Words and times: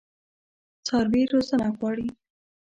څاروي 0.85 1.23
روزنه 1.31 1.67
غواړي. 1.77 2.07